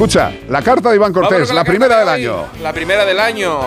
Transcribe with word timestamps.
Escucha, 0.00 0.32
la 0.48 0.62
carta 0.62 0.88
de 0.88 0.96
Iván 0.96 1.12
Cortés, 1.12 1.52
la, 1.52 1.62
primera 1.62 1.96
de 1.96 2.00
del 2.00 2.08
año. 2.08 2.46
La 2.62 2.72
primera 2.72 3.04
del 3.04 3.20
año. 3.20 3.60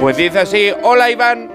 Pues 0.00 0.16
dice 0.16 0.38
así, 0.38 0.72
hola 0.82 1.10
Iván, 1.10 1.50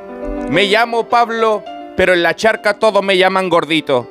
me 0.52 0.66
llamo 0.66 1.10
Pablo, 1.10 1.64
pero 1.98 2.14
en 2.14 2.22
la 2.22 2.36
charca 2.36 2.76
todos 2.76 3.02
me 3.02 3.18
llaman 3.18 3.50
gordito. 3.50 4.08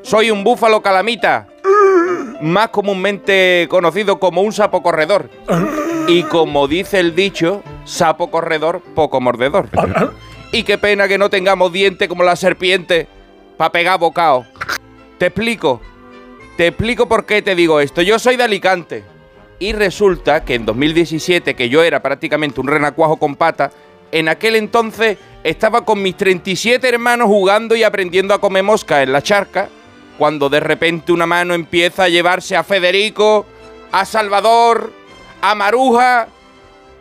Soy 0.00 0.30
un 0.30 0.44
búfalo 0.44 0.80
calamita, 0.80 1.46
más 2.40 2.70
comúnmente 2.70 3.66
conocido 3.68 4.18
como 4.18 4.40
un 4.40 4.54
sapo 4.54 4.82
corredor. 4.82 5.28
Y 6.06 6.22
como 6.22 6.68
dice 6.68 7.00
el 7.00 7.14
dicho, 7.14 7.62
sapo 7.84 8.30
corredor, 8.30 8.80
poco 8.94 9.20
mordedor. 9.20 9.68
Y 10.52 10.62
qué 10.62 10.78
pena 10.78 11.06
que 11.06 11.18
no 11.18 11.28
tengamos 11.28 11.70
diente 11.70 12.08
como 12.08 12.22
la 12.22 12.34
serpiente 12.34 13.08
para 13.58 13.72
pegar 13.72 13.98
bocado. 13.98 14.46
Te 15.18 15.26
explico. 15.26 15.82
Te 16.58 16.66
explico 16.66 17.06
por 17.06 17.24
qué 17.24 17.40
te 17.40 17.54
digo 17.54 17.78
esto. 17.78 18.02
Yo 18.02 18.18
soy 18.18 18.34
de 18.34 18.42
Alicante. 18.42 19.04
Y 19.60 19.74
resulta 19.74 20.44
que 20.44 20.56
en 20.56 20.66
2017, 20.66 21.54
que 21.54 21.68
yo 21.68 21.84
era 21.84 22.02
prácticamente 22.02 22.60
un 22.60 22.66
renacuajo 22.66 23.16
con 23.16 23.36
pata, 23.36 23.70
en 24.10 24.28
aquel 24.28 24.56
entonces 24.56 25.18
estaba 25.44 25.84
con 25.84 26.02
mis 26.02 26.16
37 26.16 26.88
hermanos 26.88 27.28
jugando 27.28 27.76
y 27.76 27.84
aprendiendo 27.84 28.34
a 28.34 28.40
comer 28.40 28.64
mosca 28.64 29.04
en 29.04 29.12
la 29.12 29.22
charca, 29.22 29.68
cuando 30.18 30.48
de 30.48 30.58
repente 30.58 31.12
una 31.12 31.26
mano 31.26 31.54
empieza 31.54 32.02
a 32.02 32.08
llevarse 32.08 32.56
a 32.56 32.64
Federico, 32.64 33.46
a 33.92 34.04
Salvador, 34.04 34.92
a 35.40 35.54
Maruja, 35.54 36.26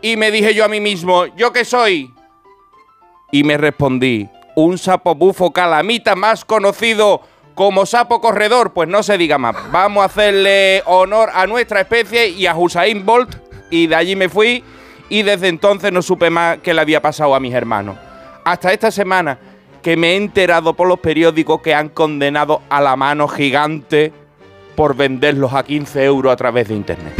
y 0.04 0.18
me 0.18 0.30
dije 0.30 0.54
yo 0.54 0.66
a 0.66 0.70
mí 0.70 0.80
mismo, 0.80 1.26
¿yo 1.36 1.52
qué 1.52 1.66
soy? 1.66 2.14
Y 3.32 3.44
me 3.44 3.58
respondí, 3.58 4.30
un 4.56 4.78
sapo 4.78 5.16
bufo 5.16 5.52
calamita 5.52 6.16
más 6.16 6.46
conocido 6.46 7.24
como 7.58 7.88
sapo 7.88 8.22
corredor, 8.22 8.72
pues 8.72 8.88
no 8.88 9.02
se 9.02 9.18
diga 9.18 9.40
más. 9.40 9.56
Vamos 9.72 10.04
a 10.04 10.06
hacerle 10.06 10.84
honor 10.86 11.32
a 11.34 11.48
nuestra 11.48 11.82
especie 11.82 12.30
y 12.30 12.46
a 12.46 12.56
Hussein 12.56 13.04
Bolt. 13.04 13.36
Y 13.72 13.88
de 13.88 13.96
allí 13.96 14.16
me 14.16 14.30
fui 14.30 14.64
y 15.10 15.24
desde 15.24 15.48
entonces 15.48 15.92
no 15.92 16.04
supe 16.04 16.30
más 16.30 16.60
qué 16.60 16.72
le 16.76 16.82
había 16.82 17.02
pasado 17.02 17.34
a 17.34 17.40
mis 17.40 17.56
hermanos. 17.56 17.98
Hasta 18.46 18.72
esta 18.72 18.92
semana 18.92 19.40
que 19.82 19.98
me 19.98 20.12
he 20.12 20.18
enterado 20.18 20.76
por 20.76 20.88
los 20.88 21.00
periódicos 21.00 21.64
que 21.64 21.74
han 21.74 21.90
condenado 21.90 22.62
a 22.70 22.80
la 22.80 22.96
mano 22.96 23.28
gigante 23.28 24.14
por 24.76 24.96
venderlos 24.96 25.52
a 25.54 25.64
15 25.64 26.04
euros 26.06 26.32
a 26.32 26.36
través 26.36 26.68
de 26.68 26.76
internet. 26.76 27.16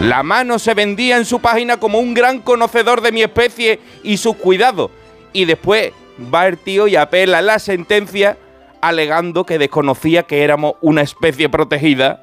La 0.00 0.24
mano 0.24 0.58
se 0.58 0.74
vendía 0.74 1.16
en 1.16 1.26
su 1.26 1.38
página 1.38 1.76
como 1.76 2.00
un 2.00 2.12
gran 2.12 2.40
conocedor 2.40 3.00
de 3.00 3.12
mi 3.12 3.22
especie 3.22 3.78
y 4.02 4.16
sus 4.16 4.34
cuidados. 4.34 4.90
Y 5.32 5.44
después 5.44 5.92
va 6.34 6.48
el 6.48 6.58
tío 6.58 6.88
y 6.88 6.96
apela 6.96 7.40
la 7.40 7.60
sentencia 7.60 8.36
alegando 8.82 9.46
que 9.46 9.58
desconocía 9.58 10.24
que 10.24 10.44
éramos 10.44 10.74
una 10.82 11.00
especie 11.00 11.48
protegida. 11.48 12.20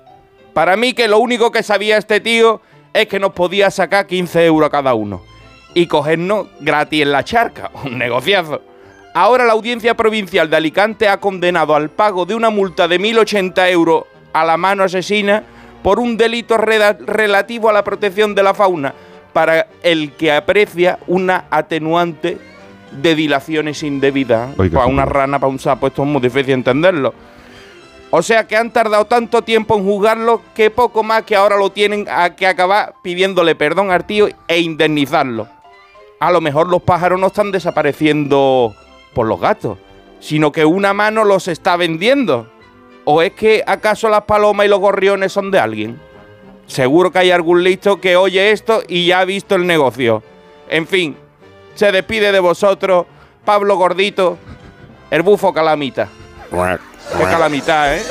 Para 0.54 0.76
mí 0.76 0.94
que 0.94 1.08
lo 1.08 1.18
único 1.18 1.52
que 1.52 1.64
sabía 1.64 1.98
este 1.98 2.20
tío 2.20 2.62
es 2.94 3.08
que 3.08 3.20
nos 3.20 3.32
podía 3.32 3.72
sacar 3.72 4.06
15 4.06 4.46
euros 4.46 4.68
a 4.68 4.72
cada 4.72 4.94
uno. 4.94 5.24
Y 5.74 5.88
cogernos 5.88 6.48
gratis 6.60 7.02
en 7.02 7.12
la 7.12 7.24
charca. 7.24 7.72
Un 7.86 7.98
negociazo. 7.98 8.62
Ahora 9.14 9.46
la 9.46 9.54
audiencia 9.54 9.96
provincial 9.96 10.50
de 10.50 10.58
Alicante 10.58 11.08
ha 11.08 11.20
condenado 11.20 11.74
al 11.74 11.90
pago 11.90 12.26
de 12.26 12.36
una 12.36 12.52
multa 12.52 12.88
de 12.88 13.00
1.080 13.00 13.72
euros 13.72 14.04
a 14.34 14.46
la 14.46 14.58
mano 14.58 14.84
asesina 14.84 15.44
por 15.82 16.00
un 16.00 16.18
delito 16.18 16.58
relativo 16.58 17.70
a 17.70 17.73
la 17.73 17.84
protección 17.84 18.36
de 18.36 18.44
la 18.44 18.54
fauna, 18.54 18.94
para 19.34 19.68
el 19.82 20.12
que 20.12 20.32
aprecia 20.32 21.00
una 21.08 21.46
atenuante 21.50 22.38
de 22.92 23.16
dilaciones 23.16 23.84
indebidas. 23.84 24.56
Para 24.56 24.86
una 24.86 25.06
rana, 25.06 25.40
para 25.40 25.52
un 25.52 25.59
sapo, 25.59 25.88
esto 25.88 26.04
es 26.04 26.09
muy 26.09 26.22
difícil 26.22 26.54
entenderlo. 26.54 27.14
O 28.12 28.23
sea 28.23 28.48
que 28.48 28.58
han 28.58 28.72
tardado 28.72 29.06
tanto 29.06 29.44
tiempo 29.44 29.78
en 29.78 29.86
juzgarlo 29.86 30.42
que 30.56 30.72
poco 30.72 31.04
más 31.04 31.23
que 31.23 31.36
ahora 31.36 31.58
lo 31.58 31.72
tienen 31.72 32.08
a 32.10 32.36
que 32.36 32.48
acabar 32.48 32.95
pidiéndole 33.04 33.54
perdón 33.54 33.92
al 33.92 34.06
tío 34.06 34.28
e 34.48 34.60
indemnizarlo. 34.60 35.48
A 36.20 36.32
lo 36.32 36.42
mejor 36.42 36.67
los 36.67 36.82
pájaros 36.82 37.20
no 37.20 37.28
están 37.28 37.52
desapareciendo 37.52 38.73
por 39.14 39.27
los 39.27 39.39
gatos, 39.39 39.77
sino 40.20 40.52
que 40.52 40.66
una 40.66 40.94
mano 40.94 41.23
los 41.23 41.48
está 41.48 41.77
vendiendo. 41.77 42.52
¿O 43.06 43.21
es 43.21 43.33
que 43.33 43.64
acaso 43.66 44.10
las 44.10 44.23
palomas 44.23 44.66
y 44.66 44.70
los 44.70 44.80
gorriones 44.80 45.32
son 45.32 45.52
de 45.52 45.60
alguien? 45.60 46.00
Seguro 46.66 47.11
que 47.11 47.20
hay 47.20 47.32
algún 47.32 47.64
listo 47.64 48.02
que 48.02 48.16
oye 48.16 48.52
esto 48.52 48.82
y 48.88 49.08
ya 49.08 49.21
ha 49.21 49.26
visto 49.26 49.56
el 49.56 49.66
negocio. 49.66 50.23
En 50.67 50.86
fin, 50.86 51.16
se 51.80 51.94
despide 51.94 52.34
de 52.34 52.40
vosotros 52.42 53.06
Pablo 53.45 53.78
Gordito, 53.78 54.38
el 55.10 55.22
bufo 55.22 55.54
calamita. 55.54 56.10
Qué 57.17 57.23
calamita, 57.23 57.95
¿eh? 57.95 58.04